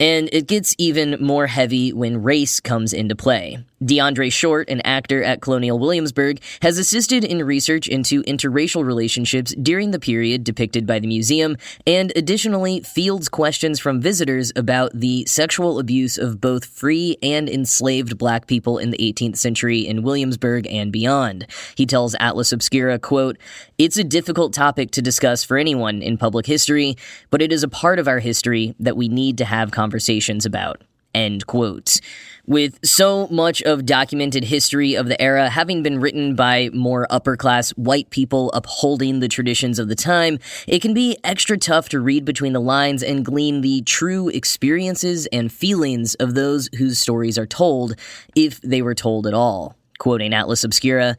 And 0.00 0.28
it 0.32 0.46
gets 0.46 0.74
even 0.76 1.16
more 1.20 1.46
heavy 1.46 1.92
when 1.92 2.22
race 2.22 2.60
comes 2.60 2.92
into 2.92 3.14
play. 3.16 3.58
DeAndre 3.82 4.32
Short, 4.32 4.70
an 4.70 4.80
actor 4.82 5.22
at 5.22 5.42
Colonial 5.42 5.78
Williamsburg, 5.78 6.40
has 6.62 6.78
assisted 6.78 7.24
in 7.24 7.44
research 7.44 7.88
into 7.88 8.22
interracial 8.22 8.84
relationships 8.84 9.54
during 9.60 9.90
the 9.90 9.98
period 9.98 10.44
depicted 10.44 10.86
by 10.86 10.98
the 10.98 11.06
museum, 11.06 11.56
and 11.86 12.12
additionally 12.16 12.80
fields 12.80 13.28
questions 13.28 13.78
from 13.78 14.00
visitors 14.00 14.50
about 14.56 14.92
the 14.94 15.26
sexual 15.26 15.78
abuse 15.78 16.16
of 16.16 16.40
both 16.40 16.64
free 16.64 17.18
and 17.22 17.50
enslaved 17.50 18.16
black 18.16 18.46
people 18.46 18.78
in 18.78 18.90
the 18.90 18.98
18th 18.98 19.36
century 19.36 19.86
in 19.86 20.02
Williamsburg 20.02 20.66
and 20.68 20.90
beyond. 20.90 21.46
He 21.76 21.84
tells 21.84 22.14
Atlas 22.18 22.52
Obscura, 22.52 22.98
quote, 22.98 23.36
It's 23.76 23.98
a 23.98 24.04
difficult 24.04 24.54
topic 24.54 24.90
to 24.92 25.02
discuss 25.02 25.44
for 25.44 25.58
anyone 25.58 26.00
in 26.00 26.16
public 26.16 26.46
history, 26.46 26.96
but 27.28 27.42
it 27.42 27.52
is 27.52 27.62
a 27.62 27.68
part 27.68 27.98
of 27.98 28.08
our 28.08 28.20
history 28.20 28.74
that 28.80 28.96
we 28.96 29.08
need 29.08 29.36
to 29.38 29.44
have 29.44 29.70
conversations 29.70 30.46
about. 30.46 30.80
End 31.16 31.46
quote. 31.46 31.98
With 32.46 32.78
so 32.84 33.26
much 33.28 33.62
of 33.62 33.86
documented 33.86 34.44
history 34.44 34.94
of 34.94 35.08
the 35.08 35.20
era 35.20 35.48
having 35.48 35.82
been 35.82 35.98
written 35.98 36.36
by 36.36 36.68
more 36.74 37.06
upper 37.08 37.38
class 37.38 37.70
white 37.70 38.10
people 38.10 38.52
upholding 38.52 39.20
the 39.20 39.26
traditions 39.26 39.78
of 39.78 39.88
the 39.88 39.94
time, 39.94 40.38
it 40.68 40.82
can 40.82 40.92
be 40.92 41.16
extra 41.24 41.56
tough 41.56 41.88
to 41.88 42.00
read 42.00 42.26
between 42.26 42.52
the 42.52 42.60
lines 42.60 43.02
and 43.02 43.24
glean 43.24 43.62
the 43.62 43.80
true 43.80 44.28
experiences 44.28 45.26
and 45.32 45.50
feelings 45.50 46.16
of 46.16 46.34
those 46.34 46.68
whose 46.76 46.98
stories 46.98 47.38
are 47.38 47.46
told, 47.46 47.94
if 48.34 48.60
they 48.60 48.82
were 48.82 48.94
told 48.94 49.26
at 49.26 49.32
all. 49.32 49.74
Quoting 49.98 50.34
Atlas 50.34 50.64
Obscura, 50.64 51.16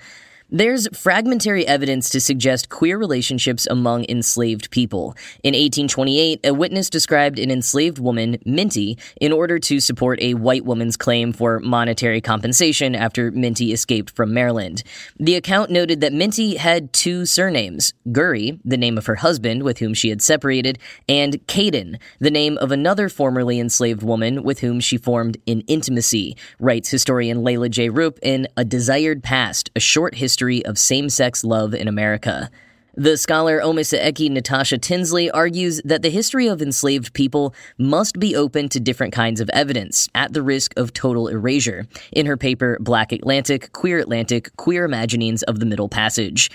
there's 0.49 0.87
fragmentary 0.97 1.67
evidence 1.67 2.09
to 2.09 2.21
suggest 2.21 2.69
queer 2.69 2.97
relationships 2.97 3.67
among 3.69 4.05
enslaved 4.07 4.71
people. 4.71 5.13
In 5.43 5.53
1828, 5.53 6.39
a 6.45 6.53
witness 6.53 6.89
described 6.89 7.37
an 7.37 7.51
enslaved 7.51 7.99
woman, 7.99 8.37
Minty, 8.45 8.97
in 9.19 9.33
order 9.33 9.59
to 9.59 9.81
support 9.81 10.21
a 10.21 10.35
white 10.35 10.63
woman's 10.63 10.95
claim 10.95 11.33
for 11.33 11.59
monetary 11.59 12.21
compensation 12.21 12.95
after 12.95 13.29
Minty 13.29 13.73
escaped 13.73 14.09
from 14.11 14.33
Maryland. 14.33 14.83
The 15.19 15.35
account 15.35 15.69
noted 15.69 15.99
that 15.99 16.13
Minty 16.13 16.55
had 16.55 16.93
two 16.93 17.25
surnames 17.25 17.93
Gurry, 18.13 18.57
the 18.63 18.77
name 18.77 18.97
of 18.97 19.05
her 19.07 19.15
husband 19.15 19.63
with 19.63 19.79
whom 19.79 19.93
she 19.93 20.09
had 20.09 20.21
separated, 20.21 20.79
and 21.09 21.45
Caden, 21.47 21.99
the 22.19 22.31
name 22.31 22.57
of 22.59 22.71
another 22.71 23.09
formerly 23.09 23.59
enslaved 23.59 24.01
woman 24.01 24.43
with 24.43 24.59
whom 24.59 24.79
she 24.79 24.97
formed 24.97 25.35
an 25.45 25.61
intimacy, 25.67 26.37
writes 26.57 26.89
historian 26.89 27.43
Leila 27.43 27.67
J. 27.67 27.89
Rupp 27.89 28.17
in 28.21 28.47
A 28.55 28.63
Desired 28.63 29.23
Past, 29.23 29.69
a 29.75 29.81
short 29.81 30.15
history 30.15 30.36
history 30.37 30.63
of 30.67 30.77
same 30.77 31.09
sex 31.09 31.43
love 31.43 31.73
in 31.73 31.87
America. 31.87 32.51
The 32.93 33.17
scholar 33.17 33.59
Omise'eki 33.59 34.29
Natasha 34.29 34.77
Tinsley 34.77 35.31
argues 35.31 35.81
that 35.83 36.03
the 36.03 36.11
history 36.11 36.45
of 36.45 36.61
enslaved 36.61 37.11
people 37.13 37.55
must 37.79 38.19
be 38.19 38.35
open 38.35 38.69
to 38.69 38.79
different 38.79 39.13
kinds 39.13 39.41
of 39.41 39.49
evidence, 39.51 40.07
at 40.13 40.33
the 40.33 40.43
risk 40.43 40.75
of 40.77 40.93
total 40.93 41.27
erasure, 41.27 41.87
in 42.11 42.27
her 42.27 42.37
paper 42.37 42.77
Black 42.79 43.11
Atlantic, 43.11 43.71
Queer 43.73 43.97
Atlantic, 43.97 44.55
Queer 44.57 44.85
Imaginings 44.85 45.41
of 45.41 45.59
the 45.59 45.65
Middle 45.65 45.89
Passage. 45.89 46.51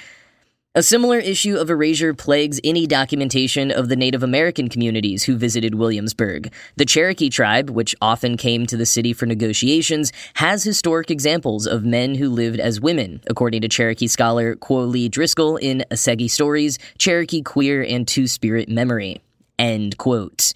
A 0.74 0.82
similar 0.82 1.18
issue 1.18 1.58
of 1.58 1.68
erasure 1.68 2.14
plagues 2.14 2.58
any 2.64 2.86
documentation 2.86 3.70
of 3.70 3.90
the 3.90 3.94
Native 3.94 4.22
American 4.22 4.70
communities 4.70 5.24
who 5.24 5.36
visited 5.36 5.74
Williamsburg. 5.74 6.50
The 6.76 6.86
Cherokee 6.86 7.28
tribe, 7.28 7.68
which 7.68 7.94
often 8.00 8.38
came 8.38 8.64
to 8.64 8.78
the 8.78 8.86
city 8.86 9.12
for 9.12 9.26
negotiations, 9.26 10.14
has 10.36 10.64
historic 10.64 11.10
examples 11.10 11.66
of 11.66 11.84
men 11.84 12.14
who 12.14 12.30
lived 12.30 12.58
as 12.58 12.80
women, 12.80 13.20
according 13.26 13.60
to 13.60 13.68
Cherokee 13.68 14.06
scholar 14.06 14.56
Qwo-Li 14.56 15.10
Driskill 15.10 15.58
in 15.60 15.84
Asegi 15.90 16.30
Stories, 16.30 16.78
Cherokee 16.96 17.42
Queer 17.42 17.82
and 17.82 18.08
Two 18.08 18.26
Spirit 18.26 18.70
Memory. 18.70 19.20
End 19.58 19.98
quote. 19.98 20.54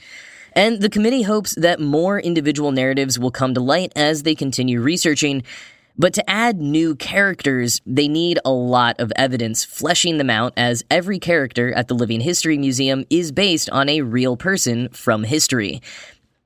And 0.54 0.80
the 0.80 0.88
committee 0.88 1.24
hopes 1.24 1.54
that 1.56 1.78
more 1.78 2.18
individual 2.18 2.72
narratives 2.72 3.18
will 3.18 3.30
come 3.30 3.52
to 3.52 3.60
light 3.60 3.92
as 3.94 4.22
they 4.22 4.34
continue 4.34 4.80
researching. 4.80 5.42
But 5.98 6.12
to 6.14 6.30
add 6.30 6.60
new 6.60 6.94
characters, 6.94 7.80
they 7.86 8.06
need 8.06 8.38
a 8.44 8.50
lot 8.50 9.00
of 9.00 9.12
evidence 9.16 9.64
fleshing 9.64 10.18
them 10.18 10.28
out, 10.28 10.52
as 10.54 10.84
every 10.90 11.18
character 11.18 11.72
at 11.72 11.88
the 11.88 11.94
Living 11.94 12.20
History 12.20 12.58
Museum 12.58 13.06
is 13.08 13.32
based 13.32 13.70
on 13.70 13.88
a 13.88 14.02
real 14.02 14.36
person 14.36 14.90
from 14.90 15.24
history. 15.24 15.80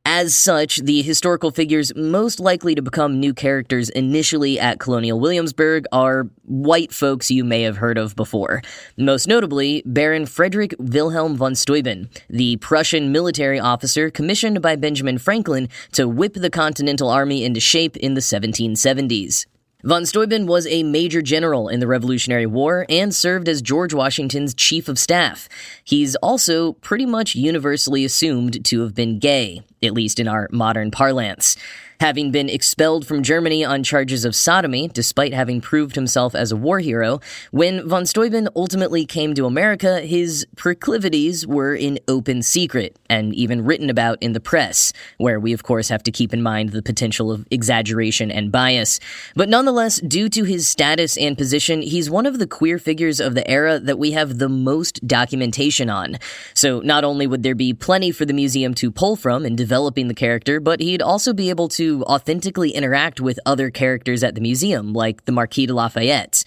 As 0.06 0.34
such, 0.34 0.78
the 0.78 1.02
historical 1.02 1.50
figures 1.50 1.94
most 1.94 2.40
likely 2.40 2.74
to 2.74 2.80
become 2.80 3.20
new 3.20 3.34
characters 3.34 3.90
initially 3.90 4.58
at 4.58 4.80
Colonial 4.80 5.20
Williamsburg 5.20 5.84
are 5.92 6.28
white 6.44 6.92
folks 6.92 7.30
you 7.30 7.44
may 7.44 7.62
have 7.62 7.76
heard 7.76 7.98
of 7.98 8.16
before. 8.16 8.62
Most 8.96 9.28
notably, 9.28 9.82
Baron 9.84 10.24
Frederick 10.24 10.74
Wilhelm 10.78 11.36
von 11.36 11.54
Steuben, 11.54 12.08
the 12.30 12.56
Prussian 12.56 13.12
military 13.12 13.60
officer 13.60 14.10
commissioned 14.10 14.62
by 14.62 14.74
Benjamin 14.74 15.18
Franklin 15.18 15.68
to 15.92 16.08
whip 16.08 16.34
the 16.34 16.50
Continental 16.50 17.10
Army 17.10 17.44
into 17.44 17.60
shape 17.60 17.96
in 17.98 18.14
the 18.14 18.22
1770s. 18.22 19.46
Von 19.82 20.04
Steuben 20.04 20.46
was 20.46 20.66
a 20.66 20.82
major 20.82 21.22
general 21.22 21.68
in 21.68 21.80
the 21.80 21.86
Revolutionary 21.86 22.44
War 22.44 22.84
and 22.90 23.14
served 23.14 23.48
as 23.48 23.62
George 23.62 23.94
Washington's 23.94 24.52
chief 24.52 24.88
of 24.88 24.98
staff. 24.98 25.48
He's 25.82 26.16
also 26.16 26.74
pretty 26.74 27.06
much 27.06 27.34
universally 27.34 28.04
assumed 28.04 28.62
to 28.66 28.82
have 28.82 28.94
been 28.94 29.18
gay, 29.18 29.62
at 29.82 29.92
least 29.92 30.20
in 30.20 30.28
our 30.28 30.48
modern 30.50 30.90
parlance. 30.90 31.56
Having 32.00 32.30
been 32.30 32.48
expelled 32.48 33.06
from 33.06 33.22
Germany 33.22 33.62
on 33.62 33.82
charges 33.82 34.24
of 34.24 34.34
sodomy, 34.34 34.88
despite 34.88 35.34
having 35.34 35.60
proved 35.60 35.96
himself 35.96 36.34
as 36.34 36.50
a 36.50 36.56
war 36.56 36.78
hero, 36.78 37.20
when 37.50 37.86
von 37.86 38.06
Steuben 38.06 38.48
ultimately 38.56 39.04
came 39.04 39.34
to 39.34 39.44
America, 39.44 40.00
his 40.00 40.46
proclivities 40.56 41.46
were 41.46 41.74
in 41.74 41.98
open 42.08 42.42
secret 42.42 42.98
and 43.10 43.34
even 43.34 43.66
written 43.66 43.90
about 43.90 44.16
in 44.22 44.32
the 44.32 44.40
press, 44.40 44.94
where 45.18 45.38
we 45.38 45.52
of 45.52 45.62
course 45.62 45.90
have 45.90 46.02
to 46.04 46.10
keep 46.10 46.32
in 46.32 46.40
mind 46.40 46.70
the 46.70 46.80
potential 46.80 47.30
of 47.30 47.46
exaggeration 47.50 48.30
and 48.30 48.50
bias. 48.50 48.98
But 49.36 49.50
nonetheless, 49.50 50.00
due 50.00 50.30
to 50.30 50.44
his 50.44 50.66
status 50.66 51.18
and 51.18 51.36
position, 51.36 51.82
he's 51.82 52.08
one 52.08 52.24
of 52.24 52.38
the 52.38 52.46
queer 52.46 52.78
figures 52.78 53.20
of 53.20 53.34
the 53.34 53.46
era 53.46 53.78
that 53.78 53.98
we 53.98 54.12
have 54.12 54.38
the 54.38 54.48
most 54.48 55.06
documentation 55.06 55.90
on. 55.90 56.16
So 56.54 56.80
not 56.80 57.04
only 57.04 57.26
would 57.26 57.42
there 57.42 57.54
be 57.54 57.74
plenty 57.74 58.10
for 58.10 58.24
the 58.24 58.32
museum 58.32 58.72
to 58.76 58.90
pull 58.90 59.16
from 59.16 59.44
in 59.44 59.54
developing 59.70 60.08
the 60.08 60.14
character, 60.14 60.58
but 60.58 60.80
he'd 60.80 61.00
also 61.00 61.32
be 61.32 61.48
able 61.48 61.68
to 61.68 62.02
authentically 62.06 62.70
interact 62.70 63.20
with 63.20 63.38
other 63.46 63.70
characters 63.70 64.24
at 64.24 64.34
the 64.34 64.40
museum, 64.40 64.92
like 64.92 65.24
the 65.26 65.32
Marquis 65.32 65.66
de 65.66 65.72
Lafayette. 65.72 66.42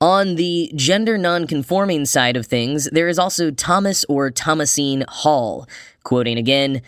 On 0.00 0.34
the 0.34 0.72
gender 0.74 1.16
nonconforming 1.16 2.04
side 2.04 2.36
of 2.36 2.46
things, 2.46 2.90
there 2.90 3.06
is 3.06 3.16
also 3.16 3.52
Thomas 3.52 4.04
or 4.08 4.32
Thomasine 4.32 5.04
Hall. 5.08 5.68
Quoting 6.02 6.36
again, 6.36 6.82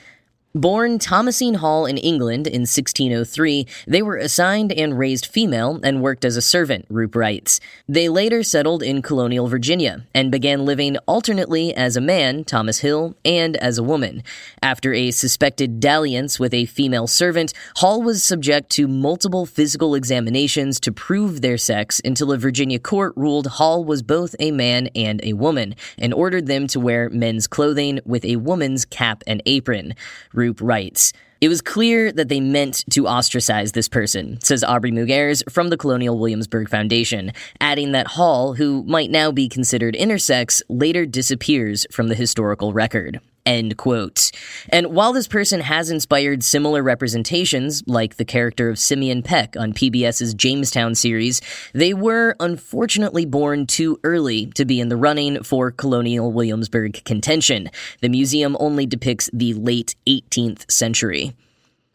Born 0.52 0.98
Thomasine 0.98 1.54
Hall 1.54 1.86
in 1.86 1.96
England 1.96 2.48
in 2.48 2.62
1603, 2.62 3.68
they 3.86 4.02
were 4.02 4.16
assigned 4.16 4.72
and 4.72 4.98
raised 4.98 5.26
female 5.26 5.78
and 5.84 6.02
worked 6.02 6.24
as 6.24 6.36
a 6.36 6.42
servant, 6.42 6.86
Rupp 6.90 7.14
writes. 7.14 7.60
They 7.88 8.08
later 8.08 8.42
settled 8.42 8.82
in 8.82 9.00
colonial 9.00 9.46
Virginia 9.46 10.06
and 10.12 10.32
began 10.32 10.64
living 10.64 10.96
alternately 11.06 11.72
as 11.72 11.96
a 11.96 12.00
man, 12.00 12.42
Thomas 12.42 12.80
Hill, 12.80 13.14
and 13.24 13.56
as 13.58 13.78
a 13.78 13.84
woman. 13.84 14.24
After 14.60 14.92
a 14.92 15.12
suspected 15.12 15.78
dalliance 15.78 16.40
with 16.40 16.52
a 16.52 16.64
female 16.64 17.06
servant, 17.06 17.52
Hall 17.76 18.02
was 18.02 18.24
subject 18.24 18.70
to 18.70 18.88
multiple 18.88 19.46
physical 19.46 19.94
examinations 19.94 20.80
to 20.80 20.90
prove 20.90 21.42
their 21.42 21.58
sex 21.58 22.00
until 22.04 22.32
a 22.32 22.38
Virginia 22.38 22.80
court 22.80 23.12
ruled 23.14 23.46
Hall 23.46 23.84
was 23.84 24.02
both 24.02 24.34
a 24.40 24.50
man 24.50 24.88
and 24.96 25.20
a 25.22 25.34
woman 25.34 25.76
and 25.96 26.12
ordered 26.12 26.48
them 26.48 26.66
to 26.66 26.80
wear 26.80 27.08
men's 27.08 27.46
clothing 27.46 28.00
with 28.04 28.24
a 28.24 28.34
woman's 28.34 28.84
cap 28.84 29.22
and 29.28 29.40
apron. 29.46 29.94
Rupp 30.40 30.60
writes, 30.60 31.12
it 31.40 31.48
was 31.48 31.62
clear 31.62 32.12
that 32.12 32.28
they 32.28 32.40
meant 32.40 32.84
to 32.90 33.06
ostracize 33.06 33.72
this 33.72 33.88
person, 33.88 34.38
says 34.42 34.62
Aubrey 34.62 34.90
Mugers 34.90 35.42
from 35.48 35.68
the 35.68 35.76
Colonial 35.76 36.18
Williamsburg 36.18 36.68
Foundation, 36.68 37.32
adding 37.60 37.92
that 37.92 38.08
Hall, 38.08 38.54
who 38.54 38.84
might 38.84 39.10
now 39.10 39.32
be 39.32 39.48
considered 39.48 39.94
intersex, 39.94 40.60
later 40.68 41.06
disappears 41.06 41.86
from 41.90 42.08
the 42.08 42.14
historical 42.14 42.72
record. 42.74 43.20
End 43.46 43.76
quote. 43.76 44.30
And 44.68 44.88
while 44.88 45.12
this 45.12 45.26
person 45.26 45.60
has 45.60 45.90
inspired 45.90 46.44
similar 46.44 46.82
representations, 46.82 47.82
like 47.86 48.16
the 48.16 48.24
character 48.24 48.68
of 48.68 48.78
Simeon 48.78 49.22
Peck 49.22 49.56
on 49.56 49.72
PBS's 49.72 50.34
Jamestown 50.34 50.94
series, 50.94 51.40
they 51.72 51.94
were 51.94 52.36
unfortunately 52.38 53.24
born 53.24 53.66
too 53.66 53.98
early 54.04 54.46
to 54.46 54.64
be 54.64 54.80
in 54.80 54.88
the 54.88 54.96
running 54.96 55.42
for 55.42 55.70
Colonial 55.70 56.32
Williamsburg 56.32 57.02
contention. 57.04 57.70
The 58.00 58.08
museum 58.08 58.56
only 58.60 58.86
depicts 58.86 59.30
the 59.32 59.54
late 59.54 59.94
18th 60.06 60.70
century. 60.70 61.34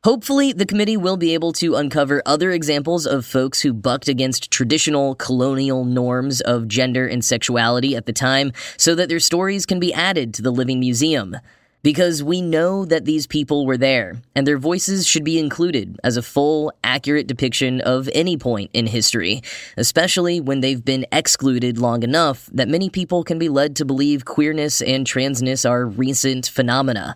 Hopefully, 0.05 0.53
the 0.53 0.67
committee 0.67 0.97
will 0.97 1.17
be 1.17 1.33
able 1.33 1.51
to 1.51 1.73
uncover 1.73 2.21
other 2.27 2.51
examples 2.51 3.07
of 3.07 3.25
folks 3.25 3.61
who 3.61 3.73
bucked 3.73 4.07
against 4.07 4.51
traditional 4.51 5.15
colonial 5.15 5.83
norms 5.83 6.41
of 6.41 6.67
gender 6.67 7.07
and 7.07 7.25
sexuality 7.25 7.95
at 7.95 8.05
the 8.05 8.13
time 8.13 8.51
so 8.77 8.93
that 8.93 9.09
their 9.09 9.19
stories 9.19 9.65
can 9.65 9.79
be 9.79 9.91
added 9.91 10.31
to 10.35 10.43
the 10.43 10.51
Living 10.51 10.79
Museum. 10.79 11.35
Because 11.81 12.21
we 12.21 12.43
know 12.43 12.85
that 12.85 13.05
these 13.05 13.25
people 13.25 13.65
were 13.65 13.77
there, 13.77 14.21
and 14.35 14.45
their 14.45 14.59
voices 14.59 15.07
should 15.07 15.23
be 15.23 15.39
included 15.39 15.99
as 16.03 16.17
a 16.17 16.21
full, 16.21 16.71
accurate 16.83 17.25
depiction 17.25 17.81
of 17.81 18.07
any 18.13 18.37
point 18.37 18.69
in 18.73 18.85
history, 18.85 19.41
especially 19.75 20.39
when 20.39 20.59
they've 20.59 20.85
been 20.85 21.07
excluded 21.11 21.79
long 21.79 22.03
enough 22.03 22.47
that 22.53 22.67
many 22.67 22.91
people 22.91 23.23
can 23.23 23.39
be 23.39 23.49
led 23.49 23.75
to 23.77 23.85
believe 23.85 24.23
queerness 24.23 24.83
and 24.83 25.07
transness 25.07 25.67
are 25.67 25.83
recent 25.83 26.45
phenomena. 26.45 27.15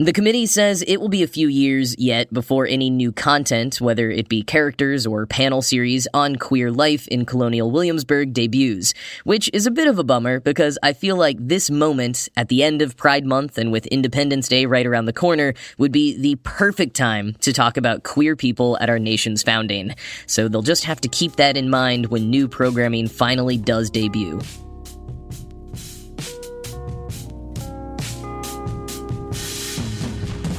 The 0.00 0.14
committee 0.14 0.46
says 0.46 0.82
it 0.88 0.96
will 0.96 1.10
be 1.10 1.22
a 1.22 1.26
few 1.26 1.48
years 1.48 1.94
yet 1.98 2.32
before 2.32 2.66
any 2.66 2.88
new 2.88 3.12
content, 3.12 3.82
whether 3.82 4.10
it 4.10 4.30
be 4.30 4.42
characters 4.42 5.06
or 5.06 5.26
panel 5.26 5.60
series 5.60 6.08
on 6.14 6.36
queer 6.36 6.70
life 6.70 7.06
in 7.08 7.26
colonial 7.26 7.70
Williamsburg, 7.70 8.32
debuts, 8.32 8.94
which 9.24 9.50
is 9.52 9.66
a 9.66 9.70
bit 9.70 9.88
of 9.88 9.98
a 9.98 10.02
bummer 10.02 10.40
because 10.40 10.78
I 10.82 10.94
feel 10.94 11.16
like 11.16 11.36
this 11.38 11.68
moment 11.68 12.30
at 12.34 12.48
the 12.48 12.62
end 12.62 12.80
of 12.80 12.96
Pride 12.96 13.26
Month 13.26 13.58
and 13.58 13.72
with 13.72 13.84
Independence 13.88 14.48
Day 14.48 14.64
right 14.64 14.86
around 14.86 15.04
the 15.04 15.12
corner 15.12 15.52
would 15.76 15.92
be 15.92 16.16
the 16.16 16.36
perfect 16.36 16.96
time 16.96 17.34
to 17.42 17.52
talk 17.52 17.76
about 17.76 18.02
queer 18.02 18.36
people 18.36 18.78
at 18.80 18.88
our 18.88 18.98
nation's 18.98 19.42
founding. 19.42 19.94
So 20.24 20.48
they'll 20.48 20.62
just 20.62 20.84
have 20.84 21.02
to 21.02 21.08
keep 21.08 21.36
that 21.36 21.58
in 21.58 21.68
mind 21.68 22.06
when 22.06 22.30
new 22.30 22.48
programming 22.48 23.06
finally 23.06 23.58
does 23.58 23.90
debut. 23.90 24.40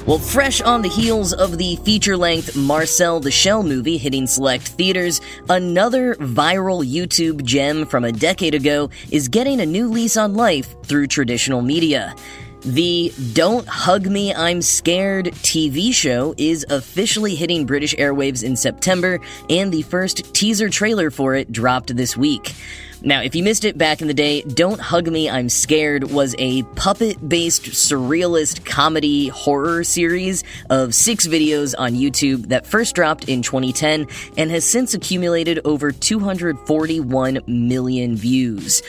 Well, 0.07 0.17
fresh 0.17 0.61
on 0.61 0.81
the 0.81 0.89
heels 0.89 1.31
of 1.31 1.59
the 1.59 1.75
feature 1.77 2.17
length 2.17 2.55
Marcel 2.55 3.19
the 3.19 3.29
Shell 3.29 3.61
movie 3.61 3.97
hitting 3.97 4.25
select 4.25 4.69
theaters, 4.69 5.21
another 5.47 6.15
viral 6.15 6.83
YouTube 6.83 7.43
gem 7.43 7.85
from 7.85 8.03
a 8.03 8.11
decade 8.11 8.55
ago 8.55 8.89
is 9.11 9.27
getting 9.27 9.61
a 9.61 9.65
new 9.65 9.87
lease 9.89 10.17
on 10.17 10.33
life 10.33 10.75
through 10.83 11.05
traditional 11.05 11.61
media. 11.61 12.15
The 12.63 13.11
Don't 13.33 13.67
Hug 13.67 14.05
Me, 14.05 14.35
I'm 14.35 14.61
Scared 14.61 15.25
TV 15.25 15.91
show 15.91 16.35
is 16.37 16.63
officially 16.69 17.33
hitting 17.33 17.65
British 17.65 17.95
airwaves 17.95 18.43
in 18.43 18.55
September, 18.55 19.19
and 19.49 19.71
the 19.71 19.81
first 19.81 20.31
teaser 20.35 20.69
trailer 20.69 21.09
for 21.09 21.33
it 21.33 21.51
dropped 21.51 21.95
this 21.95 22.15
week. 22.15 22.53
Now, 23.01 23.23
if 23.23 23.33
you 23.33 23.41
missed 23.41 23.65
it 23.65 23.79
back 23.79 24.03
in 24.03 24.07
the 24.07 24.13
day, 24.13 24.43
Don't 24.43 24.79
Hug 24.79 25.07
Me, 25.07 25.27
I'm 25.27 25.49
Scared 25.49 26.11
was 26.11 26.35
a 26.37 26.61
puppet 26.75 27.27
based 27.27 27.63
surrealist 27.63 28.63
comedy 28.63 29.29
horror 29.29 29.83
series 29.83 30.43
of 30.69 30.93
six 30.93 31.25
videos 31.25 31.73
on 31.75 31.93
YouTube 31.93 32.49
that 32.49 32.67
first 32.67 32.93
dropped 32.93 33.27
in 33.27 33.41
2010 33.41 34.05
and 34.37 34.51
has 34.51 34.69
since 34.69 34.93
accumulated 34.93 35.61
over 35.65 35.91
241 35.91 37.39
million 37.47 38.15
views. 38.15 38.83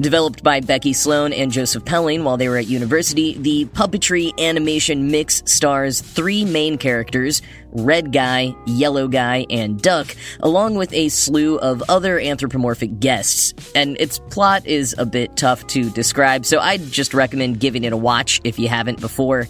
Developed 0.00 0.44
by 0.44 0.60
Becky 0.60 0.92
Sloan 0.92 1.32
and 1.32 1.50
Joseph 1.50 1.84
Pelling 1.84 2.22
while 2.22 2.36
they 2.36 2.48
were 2.48 2.56
at 2.56 2.68
university, 2.68 3.36
the 3.36 3.64
puppetry 3.64 4.32
animation 4.38 5.10
mix 5.10 5.42
stars 5.44 6.00
three 6.00 6.44
main 6.44 6.78
characters 6.78 7.42
Red 7.72 8.12
Guy, 8.12 8.54
Yellow 8.66 9.08
Guy, 9.08 9.44
and 9.50 9.82
Duck, 9.82 10.14
along 10.40 10.76
with 10.76 10.92
a 10.92 11.08
slew 11.08 11.58
of 11.58 11.82
other 11.88 12.20
anthropomorphic 12.20 13.00
guests. 13.00 13.52
And 13.74 14.00
its 14.00 14.20
plot 14.30 14.66
is 14.66 14.94
a 14.98 15.04
bit 15.04 15.36
tough 15.36 15.66
to 15.68 15.90
describe, 15.90 16.46
so 16.46 16.60
I'd 16.60 16.82
just 16.92 17.12
recommend 17.12 17.58
giving 17.58 17.82
it 17.82 17.92
a 17.92 17.96
watch 17.96 18.40
if 18.44 18.58
you 18.58 18.68
haven't 18.68 19.00
before. 19.00 19.48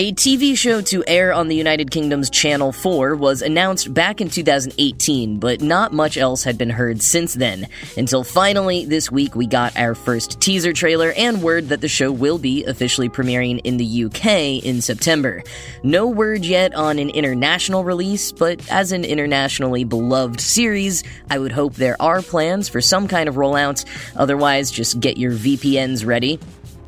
A 0.00 0.12
TV 0.12 0.56
show 0.56 0.80
to 0.80 1.04
air 1.06 1.30
on 1.30 1.48
the 1.48 1.54
United 1.54 1.90
Kingdom's 1.90 2.30
Channel 2.30 2.72
4 2.72 3.16
was 3.16 3.42
announced 3.42 3.92
back 3.92 4.22
in 4.22 4.30
2018, 4.30 5.38
but 5.38 5.60
not 5.60 5.92
much 5.92 6.16
else 6.16 6.42
had 6.42 6.56
been 6.56 6.70
heard 6.70 7.02
since 7.02 7.34
then, 7.34 7.68
until 7.98 8.24
finally 8.24 8.86
this 8.86 9.12
week 9.12 9.36
we 9.36 9.46
got 9.46 9.76
our 9.76 9.94
first 9.94 10.40
teaser 10.40 10.72
trailer 10.72 11.12
and 11.18 11.42
word 11.42 11.68
that 11.68 11.82
the 11.82 11.88
show 11.88 12.10
will 12.10 12.38
be 12.38 12.64
officially 12.64 13.10
premiering 13.10 13.60
in 13.62 13.76
the 13.76 14.04
UK 14.04 14.64
in 14.64 14.80
September. 14.80 15.42
No 15.82 16.06
word 16.06 16.46
yet 16.46 16.74
on 16.74 16.98
an 16.98 17.10
international 17.10 17.84
release, 17.84 18.32
but 18.32 18.66
as 18.72 18.92
an 18.92 19.04
internationally 19.04 19.84
beloved 19.84 20.40
series, 20.40 21.04
I 21.28 21.38
would 21.38 21.52
hope 21.52 21.74
there 21.74 22.00
are 22.00 22.22
plans 22.22 22.70
for 22.70 22.80
some 22.80 23.06
kind 23.06 23.28
of 23.28 23.34
rollout. 23.34 23.84
Otherwise, 24.16 24.70
just 24.70 24.98
get 24.98 25.18
your 25.18 25.32
VPNs 25.32 26.06
ready. 26.06 26.40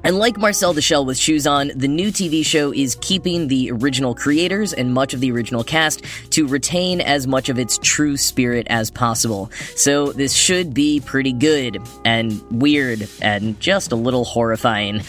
And 0.04 0.18
like 0.18 0.37
Marcel 0.37 0.75
Shell 0.75 1.04
with 1.04 1.16
Shoes 1.16 1.47
On, 1.47 1.71
the 1.76 1.87
new 1.87 2.09
TV 2.09 2.44
show 2.44 2.73
is 2.73 2.97
keeping 3.00 3.47
the 3.47 3.71
original 3.71 4.14
creators 4.14 4.73
and 4.73 4.92
much 4.92 5.14
of 5.14 5.21
the 5.21 5.30
original 5.30 5.62
cast 5.62 6.04
to 6.30 6.47
retain 6.47 7.00
as 7.00 7.26
much 7.26 7.49
of 7.49 7.59
its 7.59 7.78
true 7.78 8.16
spirit 8.16 8.66
as 8.68 8.90
possible. 8.90 9.50
So 9.76 10.12
this 10.12 10.35
should 10.35 10.75
be 10.75 11.00
pretty 11.00 11.32
good 11.32 11.80
and 12.04 12.42
weird 12.50 13.09
and 13.21 13.59
just 13.61 13.92
a 13.92 13.97
little 13.97 14.25
horrifying. 14.25 15.02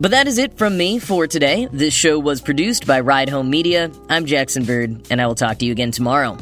But 0.00 0.10
that 0.10 0.26
is 0.26 0.38
it 0.38 0.58
from 0.58 0.76
me 0.76 0.98
for 0.98 1.26
today. 1.26 1.68
This 1.72 1.94
show 1.94 2.18
was 2.18 2.40
produced 2.40 2.86
by 2.86 3.00
Ride 3.00 3.28
Home 3.28 3.48
Media. 3.48 3.90
I'm 4.10 4.26
Jackson 4.26 4.64
Bird, 4.64 5.06
and 5.08 5.22
I 5.22 5.26
will 5.26 5.34
talk 5.34 5.58
to 5.58 5.64
you 5.64 5.72
again 5.72 5.90
tomorrow. 5.92 6.36